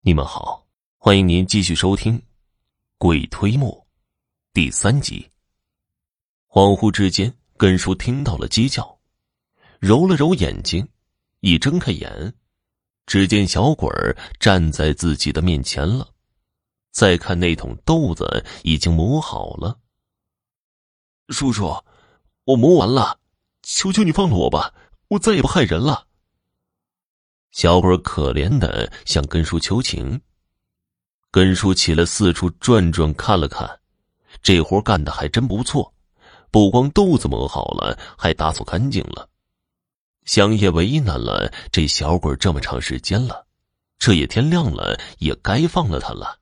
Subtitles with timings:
[0.00, 0.64] 你们好，
[0.96, 2.16] 欢迎您继续收听
[2.98, 3.68] 《鬼推磨》
[4.52, 5.28] 第三集。
[6.48, 8.96] 恍惚之间，根叔听到了鸡叫，
[9.80, 10.88] 揉了揉眼睛，
[11.40, 12.32] 一睁开眼，
[13.06, 16.08] 只见小鬼儿站在自己的面前了。
[16.92, 19.80] 再看那桶豆子已经磨好了。
[21.30, 21.76] 叔叔，
[22.44, 23.18] 我磨完了，
[23.64, 24.72] 求求你放了我吧，
[25.08, 26.06] 我再也不害人了。
[27.50, 30.20] 小鬼可怜的向根叔求情。
[31.30, 33.80] 根叔起来四处转转，看了看，
[34.42, 35.92] 这活干的还真不错，
[36.50, 39.28] 不光豆子磨好了，还打扫干净了。
[40.24, 43.46] 想也为难了这小鬼这么长时间了，
[43.98, 46.38] 这也天亮了，也该放了他了。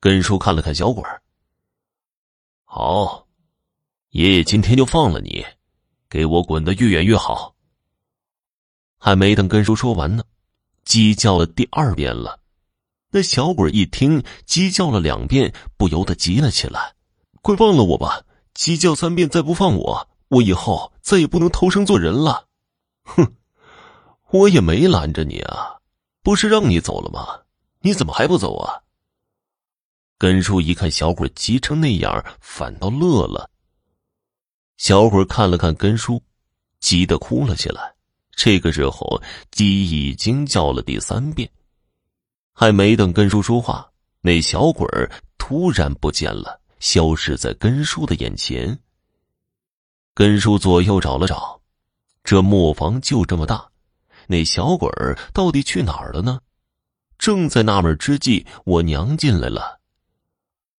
[0.00, 1.02] 根叔看了看小鬼
[2.64, 3.26] 好，
[4.10, 5.44] 爷爷今天就放了你，
[6.08, 7.54] 给我滚得越远越好。
[9.04, 10.22] 还没等根叔说完呢，
[10.84, 12.38] 鸡叫了第二遍了。
[13.10, 16.94] 那小鬼一听鸡叫了两遍，不由得急了起来
[17.42, 18.22] ：“快放了我吧！
[18.54, 22.46] 鸡叫三遍再不放我，我以后再也不能投生做人了。”
[23.02, 23.34] 哼，
[24.30, 25.78] 我也没拦着你啊，
[26.22, 27.40] 不是让你走了吗？
[27.80, 28.82] 你怎么还不走啊？
[30.16, 33.50] 根叔一看小鬼急成那样，反倒乐了。
[34.76, 36.22] 小鬼看了看根叔，
[36.78, 37.92] 急得哭了起来。
[38.34, 41.48] 这个时候，鸡已经叫了第三遍，
[42.52, 48.78] 还没等根叔说话，那小鬼儿突然不见了，消失在根叔的眼前。
[50.14, 51.60] 根叔左右找了找，
[52.24, 53.70] 这磨坊就这么大，
[54.26, 56.40] 那小鬼儿到底去哪儿了呢？
[57.18, 59.78] 正在纳闷之际，我娘进来了，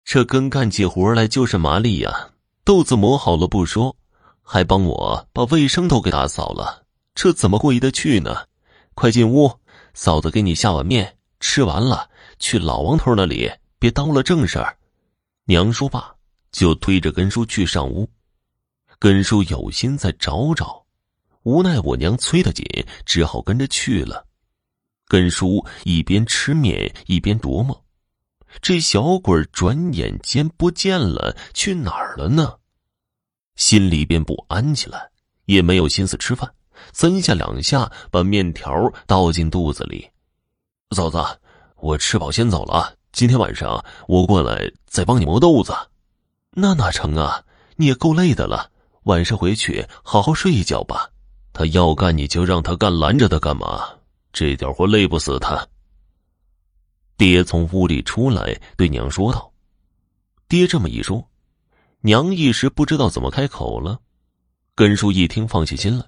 [0.03, 2.31] 这跟干起活来就是麻利呀！
[2.65, 3.95] 豆子磨好了不说，
[4.41, 6.82] 还帮我把卫生都给打扫了。
[7.15, 8.47] 这怎么过意得去呢？
[8.95, 9.59] 快进屋，
[9.93, 14.77] 嫂子给你下碗面，吃完了去老王头那里，别耽误了正事儿。
[15.45, 16.15] 娘说罢，
[16.51, 18.09] 就推着根叔去上屋。
[18.99, 20.85] 根叔有心再找找，
[21.43, 22.65] 无奈我娘催得紧，
[23.05, 24.25] 只好跟着去了。
[25.07, 27.83] 根叔一边吃面一边琢磨：
[28.61, 32.57] 这小鬼转眼间不见了，去哪儿了呢？
[33.55, 35.11] 心里便不安起来，
[35.45, 36.51] 也没有心思吃饭。
[36.91, 40.09] 三下两下把面条倒进肚子里，
[40.95, 41.17] 嫂子，
[41.77, 42.95] 我吃饱先走了。
[43.11, 45.71] 今天晚上我过来再帮你磨豆子，
[46.51, 47.43] 那哪成啊？
[47.75, 48.71] 你也够累的了，
[49.03, 51.09] 晚上回去好好睡一觉吧。
[51.53, 53.87] 他要干你就让他干，拦着他干嘛？
[54.31, 55.67] 这点活累不死他。
[57.17, 59.53] 爹从屋里出来对娘说道
[60.49, 61.29] ：“爹这么一说，
[62.01, 63.99] 娘一时不知道怎么开口了。”
[64.75, 66.05] 根叔一听放下心来。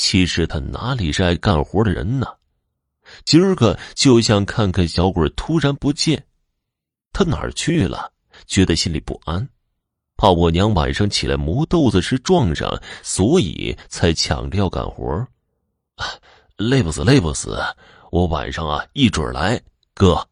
[0.00, 2.26] 其实他哪里是爱干活的人呢？
[3.26, 6.26] 今儿个就想看看小鬼突然不见，
[7.12, 8.10] 他哪儿去了？
[8.46, 9.46] 觉得心里不安，
[10.16, 15.28] 怕我娘晚上起来磨豆子时撞上，所以才抢着要干活。
[16.56, 17.58] 累不死，累不死！
[18.10, 19.60] 我晚上啊一准来。
[19.92, 20.26] 哥，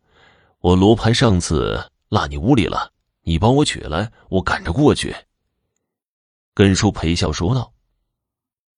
[0.60, 1.78] 我罗盘上次
[2.08, 2.90] 落你屋里了，
[3.20, 5.14] 你帮我取来，我赶着过去。
[6.54, 7.70] 根叔陪笑说道。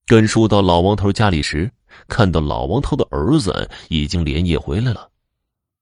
[0.05, 1.71] 根叔到老王头家里时，
[2.07, 5.09] 看到老王头的儿子已经连夜回来了，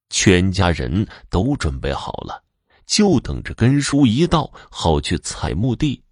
[0.10, 2.44] 全家人都准备好了，
[2.86, 6.04] 就等着根叔一到，好去采墓地。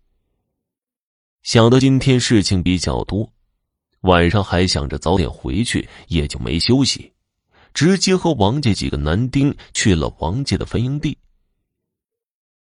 [1.43, 3.31] 想到今天事情比较多，
[4.01, 7.13] 晚上还想着早点回去，也就没休息，
[7.73, 11.17] 直接和王家几个男丁去了王家的坟营地。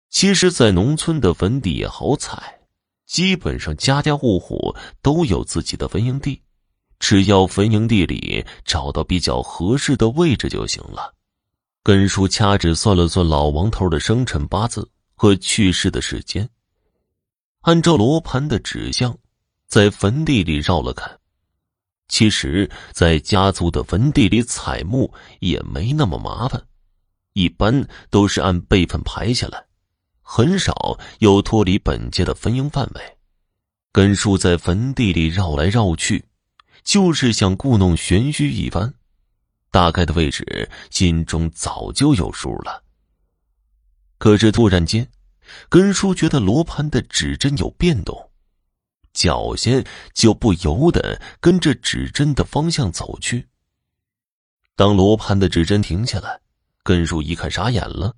[0.09, 2.61] 其实，在农村的坟地也好采。
[3.05, 6.41] 基本上家家户户都有自己的坟营地，
[6.99, 11.13] 只要坟营地里找到比较合适的位置就行了。
[11.83, 16.49] 根叔掐指算了算老王头的生辰八字和去世的时间，
[17.61, 19.17] 按照罗盘的指向，
[19.67, 21.19] 在坟地里绕了看。
[22.07, 26.63] 其实，在家族的坟地里采墓也没那么麻烦，
[27.33, 29.65] 一般都是按辈分排下来。
[30.23, 33.17] 很少有脱离本界的坟茔范围，
[33.91, 36.25] 根叔在坟地里绕来绕去，
[36.83, 38.95] 就是想故弄玄虚一番。
[39.69, 42.83] 大概的位置心中早就有数了。
[44.17, 45.09] 可是突然间，
[45.67, 48.31] 根叔觉得罗盘的指针有变动，
[49.13, 49.71] 脚下
[50.13, 53.49] 就不由得跟着指针的方向走去。
[54.75, 56.39] 当罗盘的指针停下来，
[56.83, 58.15] 根叔一看傻眼了。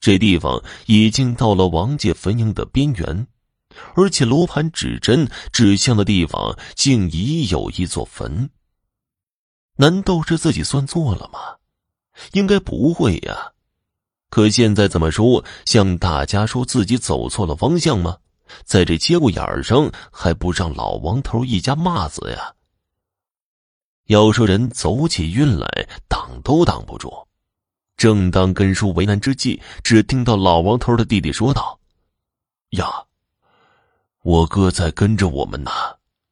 [0.00, 3.26] 这地方已经到了王家坟茔的边缘，
[3.94, 8.50] 而且罗盘指针指向的地方竟已有一座坟。
[9.76, 11.38] 难道是自己算错了吗？
[12.32, 13.52] 应该不会呀。
[14.30, 15.44] 可现在怎么说？
[15.64, 18.16] 向大家说自己走错了方向吗？
[18.64, 22.54] 在这节骨眼上还不让老王头一家骂死呀？
[24.06, 25.66] 要说人走起运来，
[26.08, 27.25] 挡都挡不住。
[27.96, 31.78] 正当根叔为难之际，只听到老王头的弟弟说道
[32.76, 32.86] ：“呀，
[34.22, 35.70] 我哥在跟着我们呢，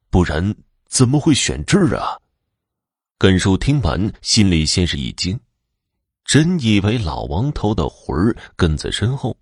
[0.09, 0.55] 不然
[0.87, 2.19] 怎么会选这儿啊？”
[3.17, 5.39] 根叔听完，心里先是一惊，
[6.23, 9.35] 真以为老王头的魂儿跟在身后，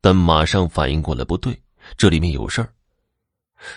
[0.00, 1.60] 但马上反应过来不对，
[1.96, 2.72] 这里面有事儿。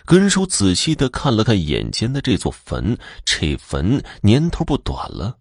[0.04, 5.38] 根叔仔细的看了看眼前的这座坟，这坟年头不短了。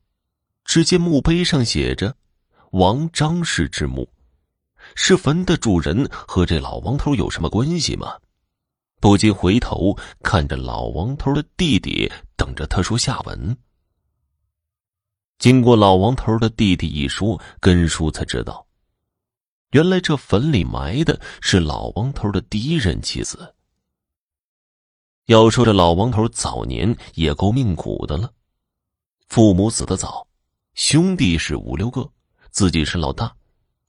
[0.64, 2.16] 只见墓碑上写着
[2.72, 4.08] “王张氏之墓”，
[4.96, 8.18] 是坟的主人和这老王头有什么关系吗？
[9.00, 13.56] 不禁回头看着老王头的弟弟，等着他说下文。
[15.38, 18.66] 经过老王头的弟弟一说，根叔才知道，
[19.72, 23.54] 原来这坟里埋的是老王头的第一任妻子。
[25.26, 28.32] 要说这老王头早年也够命苦的了，
[29.28, 30.26] 父母死得早，
[30.74, 32.10] 兄弟是五六个，
[32.50, 33.32] 自己是老大，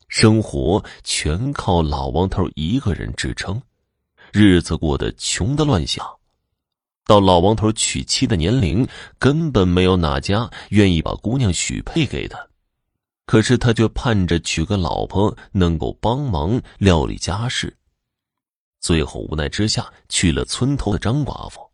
[0.08, 3.60] 生活全靠老王头一个人支撑，
[4.32, 6.06] 日子过得穷的乱想。
[7.04, 8.88] 到老王头娶妻的年龄，
[9.18, 12.38] 根本没有哪家愿意把姑娘许配给他，
[13.26, 17.76] 可是他却盼着娶个老婆能够帮忙料理家事。
[18.80, 21.65] 最后无奈之下，娶了村头的张寡妇。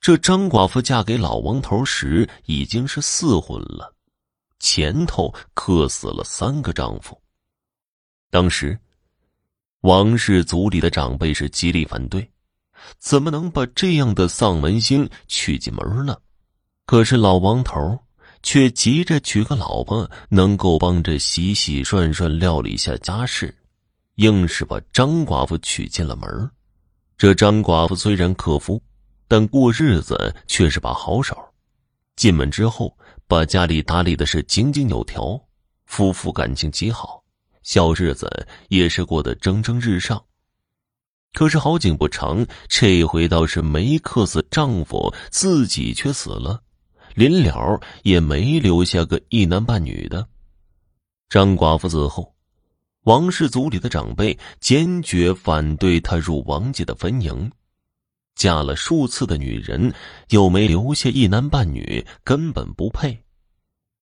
[0.00, 3.94] 这张寡妇嫁给老王头时已经是四婚了，
[4.58, 7.20] 前头克死了三个丈夫。
[8.30, 8.78] 当时，
[9.80, 12.30] 王氏族里的长辈是极力反对，
[12.98, 16.16] 怎么能把这样的丧门星娶进门呢？
[16.86, 17.98] 可是老王头
[18.42, 23.54] 却急着娶个老婆，能够帮着洗洗涮涮、料理一下家事。
[24.14, 26.50] 硬是把张寡妇娶进了门
[27.16, 28.82] 这张寡妇虽然克夫，
[29.28, 31.36] 但过日子却是把好手。
[32.16, 32.96] 进门之后，
[33.28, 35.40] 把家里打理的是井井有条，
[35.86, 37.22] 夫妇感情极好，
[37.62, 38.28] 小日子
[38.68, 40.20] 也是过得蒸蒸日上。
[41.34, 46.62] 可是好景不长，这回倒是没克死丈夫，自己却死了，
[47.14, 50.26] 临了也没留下个一男半女的。
[51.28, 52.34] 张寡妇死后。
[53.04, 57.50] 王氏族里的长辈坚决反对她入王家的坟茔，
[58.38, 59.92] 嫁了数次的女人
[60.30, 63.22] 又没留下一男半女，根本不配。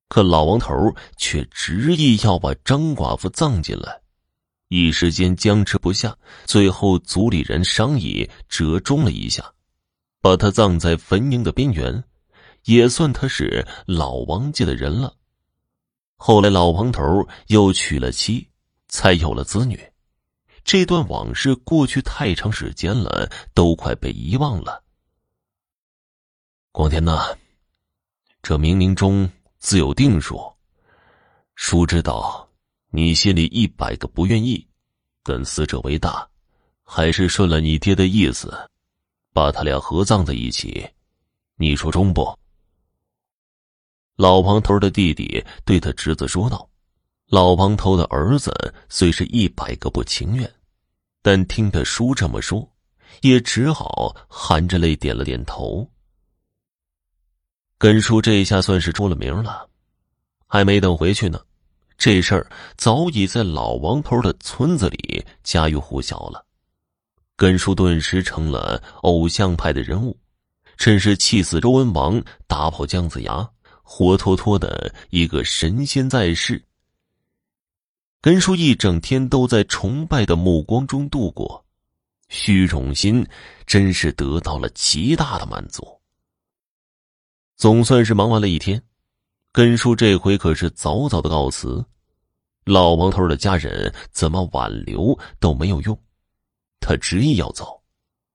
[0.08, 4.00] 可老王头却执意要把张寡妇葬进来，
[4.68, 9.52] 一时间僵持不下，最后族里人商议折中了一下，
[10.20, 12.04] 把她葬在坟茔的边缘，
[12.66, 15.12] 也算她是老王家的人了。
[16.16, 18.46] 后来老王头又娶了妻。
[18.88, 19.76] 才有了子女，
[20.66, 24.82] 这段往事过去太长时间了，都快被遗忘了。
[26.72, 27.38] 广田呐，
[28.42, 29.30] 这冥冥中
[29.60, 30.52] 自有定数。
[31.54, 32.48] 叔知道
[32.90, 34.66] 你心里一百个不愿意，
[35.22, 36.28] 但死者为大，
[36.82, 38.52] 还是顺了你爹的意思，
[39.32, 40.84] 把他俩合葬在一起。
[41.54, 42.36] 你说中不？
[44.16, 46.68] 老王头的弟弟对他侄子说道。
[47.28, 48.52] 老王头的儿子
[48.88, 50.48] 虽是一百个不情愿，
[51.26, 52.72] 但听他叔这么说，
[53.22, 55.90] 也只好含着泪点了点头。
[57.78, 59.68] 根叔这一下算是出了名了，
[60.46, 61.40] 还没等回去呢，
[61.98, 66.46] 这事儿早已在老王头的村子里家喻户晓了。
[67.34, 70.16] 根叔顿时成了偶像派的人物，
[70.76, 73.44] 真是气死周文王，打跑姜子牙，
[73.82, 76.62] 活脱脱的一个神仙在世。
[78.26, 81.64] 根叔一整天都在崇拜的目光中度过，
[82.28, 83.24] 虚荣心
[83.66, 85.86] 真是得到了极大的满足。
[87.54, 88.82] 总算是忙完了一天，
[89.52, 91.86] 根叔这回可是早早的告辞。
[92.64, 95.96] 老王头的家人怎么挽留都没有用，
[96.80, 97.80] 他执意要走，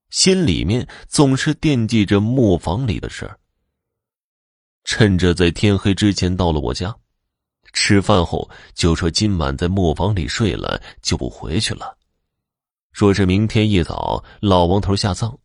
[0.10, 3.38] 心里面总是惦记着磨坊里的事儿。
[4.86, 6.98] 趁着在天黑之前到了我家。
[7.74, 11.98] 吃饭后就说今晚在磨坊里睡了，就不回去了。
[12.92, 15.38] 说是明天一早老王头下葬，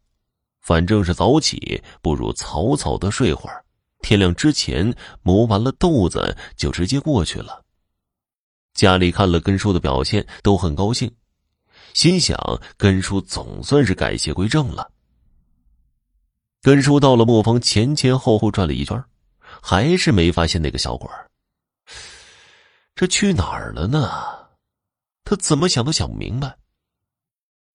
[0.61, 3.65] 反正是早起，不如草草的睡会儿。
[4.01, 4.93] 天亮之前
[5.23, 7.65] 磨完了豆子，就直接过去了。
[8.75, 11.11] 家里看了根叔的表现，都很高兴，
[11.95, 12.37] 心想
[12.77, 14.91] 根叔总算是改邪归正了。
[16.63, 19.03] 根叔到了磨坊，前前后后转了一圈，
[19.63, 21.26] 还是没发现那个小鬼儿。
[22.97, 24.49] 这去哪儿了呢？
[25.23, 26.57] 他怎么想都想不明白。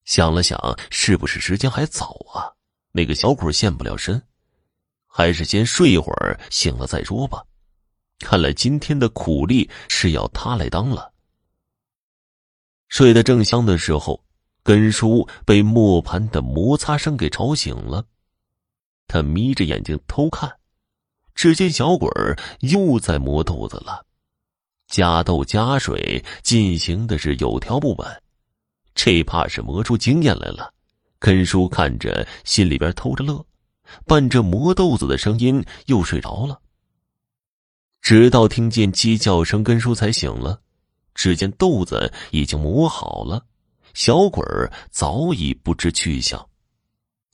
[0.03, 0.59] 想了想，
[0.89, 2.49] 是不是时间还早啊？
[2.91, 4.19] 那个小鬼现不了身，
[5.05, 7.45] 还是先睡一会儿，醒了再说吧。
[8.17, 11.13] 看来今天的苦力是要他来当了。
[12.89, 14.25] 睡得正香的时候，
[14.63, 18.07] 根叔被磨盘的摩擦声给吵醒了。
[19.07, 20.51] 他眯着眼睛偷看，
[21.35, 24.03] 只见小鬼儿又在磨豆子了，
[24.91, 28.21] 加豆加水，进行的是有条不紊，
[28.93, 30.71] 这怕是磨出经验来了。
[31.17, 33.43] 根叔看着，心里边偷着乐，
[34.05, 36.59] 伴着磨豆子的声音又睡着了。
[38.01, 40.61] 直到听见鸡叫声，根叔才醒了。
[41.13, 43.45] 只见豆子已经磨好了，
[43.93, 46.45] 小鬼儿早已不知去向。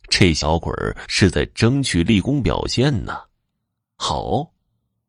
[0.09, 3.19] 这小鬼儿是在争取立功表现呢。
[3.95, 4.51] 好，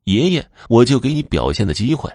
[0.04, 2.10] 爷爷，我就给你表现的机会。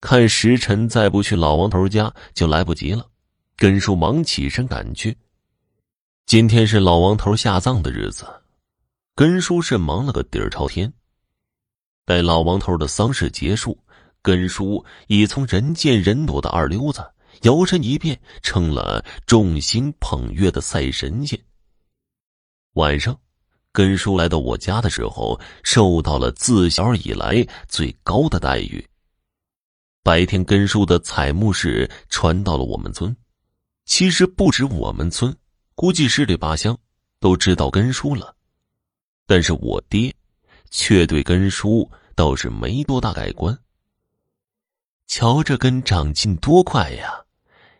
[0.00, 3.08] 看时辰，再不去老王头家就来不及了。
[3.56, 5.16] 根叔忙起身赶去。
[6.26, 8.26] 今天是老王头下葬的日子，
[9.14, 10.92] 根叔是忙了个底儿朝天。
[12.04, 13.78] 待老王头的丧事结束。
[14.22, 17.00] 根叔已从人见人躲的二流子
[17.42, 21.38] 摇身一变成了众星捧月的赛神仙。
[22.72, 23.16] 晚上，
[23.70, 28.84] 根叔来到我家的时候，受到了自小以来最高的待遇。
[30.06, 33.16] 白天，根叔的彩木事传到了我们村，
[33.86, 35.36] 其实不止我们村，
[35.74, 36.78] 估计十里八乡
[37.18, 38.36] 都知道根叔了。
[39.26, 40.14] 但是我爹
[40.70, 43.58] 却对根叔倒是没多大改观。
[45.08, 47.24] 瞧这根长进多快呀！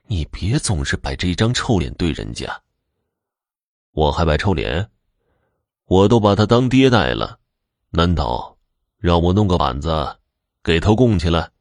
[0.09, 2.61] 你别总是摆这一张臭脸对人家。
[3.92, 4.90] 我还摆臭脸？
[5.85, 7.38] 我都把他当爹带了，
[7.90, 8.59] 难道
[8.99, 10.18] 让我弄个板子
[10.64, 11.52] 给他供起来？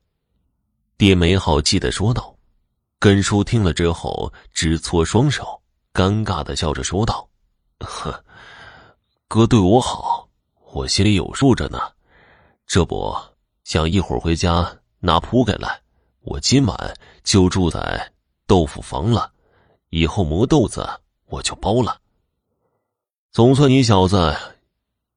[0.97, 2.35] 爹没好气的说道。
[2.99, 5.61] 根叔听了之后直搓双手，
[5.93, 7.27] 尴尬的笑着说道
[7.79, 8.23] ：“呵，
[9.27, 10.27] 哥对我好，
[10.73, 11.79] 我心里有数着呢。
[12.65, 13.15] 这不
[13.63, 14.71] 想一会儿回家。”
[15.05, 15.79] 拿铺盖来，
[16.21, 18.11] 我今晚就住在
[18.47, 19.31] 豆腐房了。
[19.89, 20.83] 以后磨豆子
[21.27, 22.01] 我就包了。
[23.31, 24.35] 总算你小子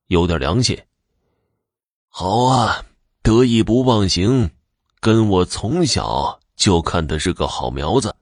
[0.08, 0.78] 有点良心。
[2.08, 2.84] 好啊，
[3.22, 4.50] 得意不忘形，
[5.00, 8.14] 跟我从小就看的是个好苗子。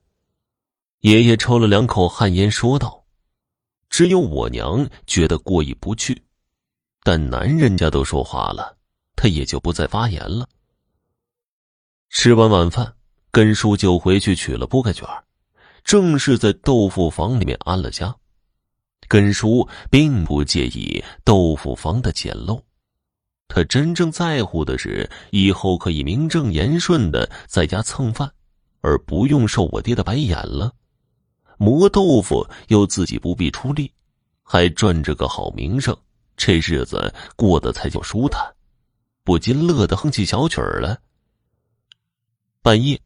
[1.00, 3.04] 爷爷抽了两口旱烟，说道
[3.88, 6.24] ：“只有我娘觉得过意不去，
[7.02, 8.76] 但男人家都说话了，
[9.14, 10.48] 他也就不再发言了。”
[12.10, 12.96] 吃完晚饭，
[13.30, 15.06] 根叔就回去取了铺盖卷
[15.84, 18.16] 正是在豆腐房里面安了家。
[19.08, 22.60] 根叔并不介意豆腐房的简陋，
[23.48, 28.30] 他真正在乎的是以后可以名正言顺的在家蹭饭，
[28.80, 30.72] 而不用受我爹的白眼了。
[31.56, 33.90] 磨豆腐又自己不必出力，
[34.42, 35.96] 还赚着个好名声，
[36.36, 38.44] 这日子过得才叫舒坦，
[39.24, 40.98] 不禁乐得哼起小曲儿来。
[42.60, 43.00] 半夜，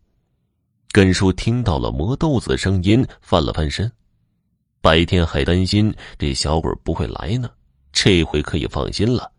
[0.90, 3.90] 根叔听到了磨豆子的声音，翻了翻身。
[4.80, 7.50] 白天还担心这小鬼不会来呢，
[7.92, 9.30] 这回可以放心了。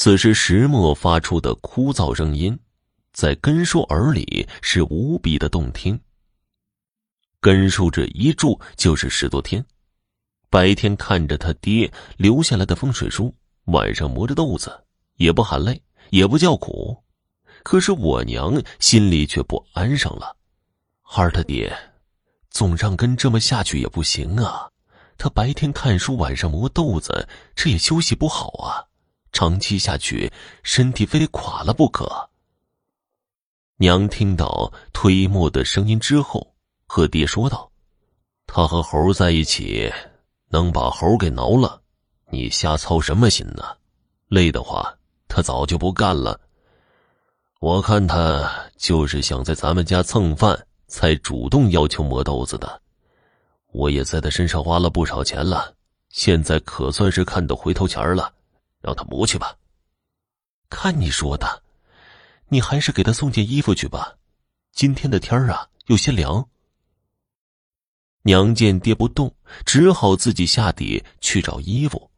[0.00, 2.56] 此时石磨发出的枯燥声音，
[3.12, 6.00] 在根叔耳里是无比的动听。
[7.40, 9.66] 根叔这一住就是十多天，
[10.48, 14.84] 白天看着他爹留下来的风水书，晚上磨着豆子，
[15.16, 17.02] 也不喊累，也不叫苦。
[17.64, 20.36] 可是我娘心里却不安生了，
[21.16, 21.76] 二他爹，
[22.50, 24.70] 总让根这么下去也不行啊！
[25.18, 28.86] 他白天看书，晚上磨豆子，这也休息不好啊！
[29.38, 30.32] 长期下去，
[30.64, 32.28] 身体非得垮了不可。
[33.76, 36.54] 娘听到推磨的声音之后，
[36.88, 37.70] 和爹说道
[38.48, 39.92] ：“他和猴在一起，
[40.48, 41.80] 能把猴给挠了，
[42.30, 43.62] 你瞎操什么心呢？
[44.26, 44.92] 累的话，
[45.28, 46.40] 他早就不干了。”
[47.62, 52.82] 我看他就是想在咱们家蹭饭，才主动要求磨豆子的。
[53.70, 55.72] 我也在他身上花了不少钱了，
[56.08, 58.32] 现在可算是看到回头钱了，
[58.88, 59.54] 让他磨去吧。
[60.70, 61.62] 看你说的，
[62.48, 64.16] 你还是给他送件衣服去吧。
[64.72, 66.48] 今天的天儿啊，有些凉。
[68.22, 69.34] 娘见爹不动，
[69.66, 72.10] 只好自己下地去找衣服。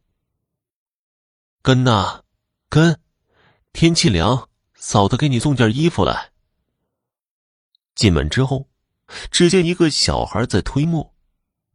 [1.61, 2.23] 根呐，
[2.69, 3.01] 根，
[3.73, 4.49] 天气凉。
[4.77, 6.31] 嫂子，给你送件衣服来。
[7.97, 8.69] 进门之后，
[9.33, 11.13] 只见一个小孩在推磨，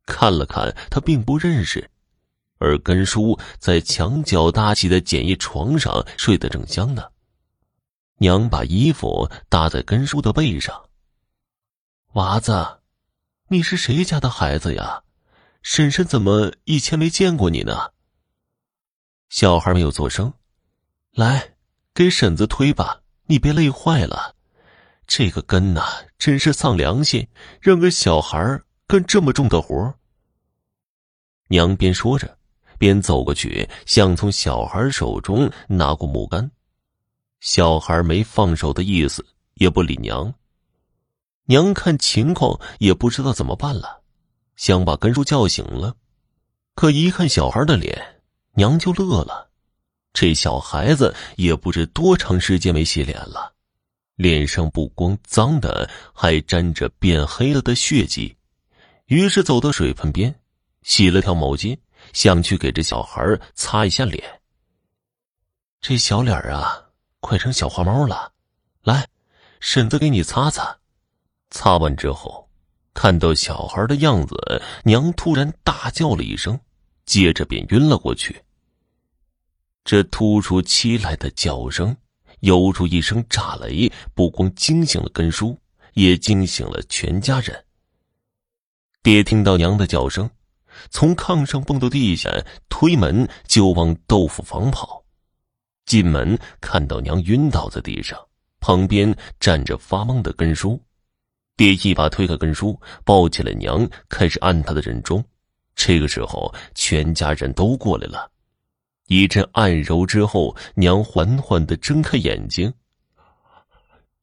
[0.06, 1.92] 看了看，他并不认识。
[2.58, 7.04] 而根叔在墙角搭起的简易床上睡得正香呢。
[8.18, 10.90] 娘把衣服搭在根叔的背上。
[12.14, 12.80] 娃子，
[13.50, 15.04] 你是谁家的孩子呀？
[15.62, 17.92] 婶婶怎么以前没见过你呢？
[19.30, 20.32] 小孩没有作声。
[21.12, 21.56] 来，
[21.94, 24.36] 给婶子推吧，你别累坏了。
[25.08, 25.84] 这个根呐，
[26.18, 27.28] 真是丧良心，
[27.60, 29.96] 让个小孩干这么重的活。
[31.48, 32.38] 娘边说着，
[32.78, 36.50] 边走过去，想从小孩手中拿过木杆。
[37.40, 40.34] 小孩没放手的意思，也不理娘。
[41.46, 44.02] 娘看情况，也不知道怎么办了，
[44.56, 45.96] 想把根叔叫醒了，
[46.74, 48.22] 可一看小孩的脸，
[48.56, 49.52] 娘就乐了。
[50.12, 53.54] 这小孩子也不知多长时间没洗脸了。
[54.16, 58.38] 脸上不光脏的，还沾着变黑了的血迹，
[59.08, 60.34] 于是走到水盆边，
[60.84, 61.78] 洗了条毛巾，
[62.16, 63.22] 想去给这小孩
[63.56, 64.24] 擦一下脸。
[65.82, 66.82] 这小脸啊，
[67.20, 68.32] 快成小花猫了，
[68.84, 69.06] 来，
[69.60, 70.76] 婶子给你擦擦。
[71.52, 72.50] 擦完之后，
[72.94, 74.36] 看到小孩的样子，
[74.86, 76.58] 娘突然大叫了一声，
[77.06, 78.42] 接着便晕了过去。
[79.84, 81.96] 这突如其来的叫声。
[82.42, 85.58] 犹如一声炸雷，不光惊醒了根叔，
[85.94, 87.66] 也惊醒了全家人。
[89.02, 90.30] 爹听到娘的叫声，
[90.90, 92.30] 从炕上蹦到地下，
[92.70, 95.04] 推门就往豆腐房跑。
[95.86, 98.20] 进门看到娘晕倒在地上，
[98.60, 100.82] 旁边站着发懵的根叔。
[101.58, 105.24] 爹一把推开根叔，抱起了娘，开始按他的人中。
[105.76, 108.32] 这个时候，全家人都过来了。
[109.08, 112.74] 一阵按揉之后，娘缓缓的睁开眼睛。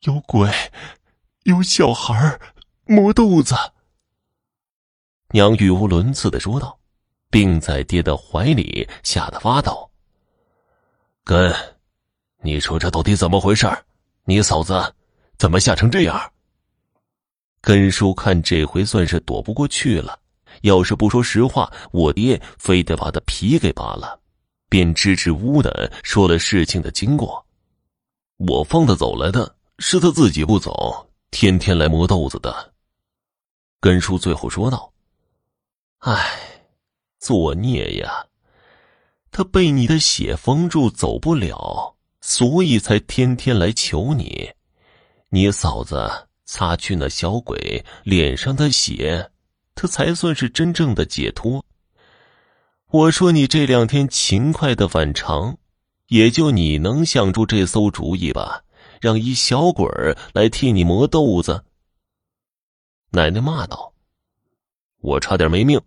[0.01, 0.51] 有鬼，
[1.45, 2.39] 有小孩
[2.87, 3.55] 磨豆子。
[5.35, 6.79] 娘语无伦次的说道，
[7.31, 9.91] 并在爹的怀里吓得发抖。
[11.25, 11.51] 根，
[12.43, 13.67] 你说这到底怎么回事？
[14.25, 14.95] 你嫂子
[15.39, 16.21] 怎么吓成这样？
[17.63, 20.19] 根叔看这回算是躲不过去了，
[20.61, 24.21] 要是不说实话，我爹非得把他皮给扒了。
[24.69, 27.43] 便支支吾吾的说了事情的经过。
[28.37, 32.73] 我放他走来的，是他自己不走，天天来磨豆子的。
[33.81, 34.93] 根叔最后说道
[36.05, 36.21] ：“唉，
[37.21, 38.27] 作孽呀！
[39.31, 44.51] 他被你的血封住，走不了，所以才天天来求你。
[45.29, 46.11] 你嫂子
[46.45, 49.31] 擦去那小鬼脸上的血，
[49.77, 51.65] 他才算是真正的解脱。”
[52.91, 55.57] 我说你这两天勤快的反常，
[56.09, 58.65] 也就你能想出这馊主意吧？
[59.01, 61.65] 让一小鬼儿来替你磨豆子。
[63.11, 63.95] 奶奶骂道
[65.01, 65.81] ：“我差点没命，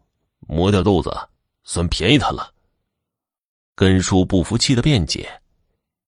[0.47, 1.11] 磨掉豆子
[1.63, 2.53] 算便宜他了。”
[3.75, 5.29] 根叔不服气的辩解：“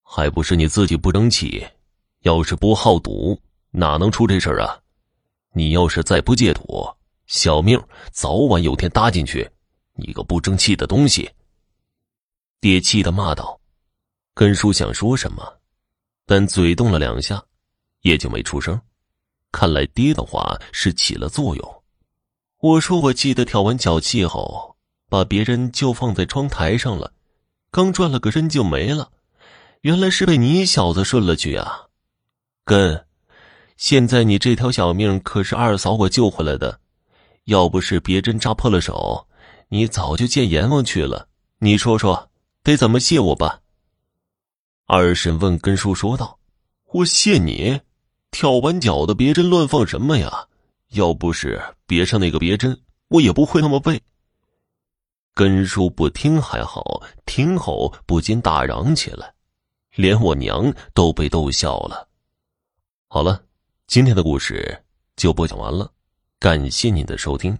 [0.03, 1.65] 还不是你自己不争气，
[2.21, 3.39] 要是不好赌，
[3.71, 4.79] 哪能出这事儿啊？
[5.53, 6.87] 你要是再不戒赌，
[7.25, 9.49] 小命早晚有天搭进去。”
[9.99, 11.27] 你个不争气的东西！
[12.61, 13.59] 爹气的骂道
[14.35, 15.59] ：“根叔想说什么，
[16.23, 17.43] 但嘴动了两下，
[18.01, 18.79] 也就没出声。
[19.51, 21.76] 看来爹的话是起了作用。
[22.59, 24.75] 我说，我记得跳完脚气后，
[25.09, 27.13] 把别人就放在窗台上了，
[27.71, 29.11] 刚转了个身就没了。
[29.81, 31.83] 原来是被你小子顺了去啊！
[32.65, 33.05] 根，
[33.77, 36.79] 现在你这条小命可是二嫂我救回来的，
[37.45, 39.25] 要不是别针扎破了手。”
[39.69, 41.27] 你早就见阎王去了，
[41.59, 42.29] 你说说，
[42.63, 43.59] 得怎么谢我吧？
[44.85, 46.39] 二婶问根叔说道
[46.93, 47.81] ：“我谢你，
[48.31, 50.47] 跳完脚的别针乱放什么呀？
[50.89, 54.01] 要不是别上那个别针，我也不会那么背。”
[55.33, 59.31] 根叔不听还好，听后不禁大嚷起来，
[59.95, 62.07] 连我娘都被逗笑了。
[63.07, 63.43] 好了，
[63.85, 64.83] 今天的故事
[65.15, 65.91] 就播讲完了，
[66.39, 67.57] 感谢您的收听。